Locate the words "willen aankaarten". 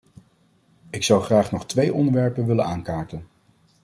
2.45-3.27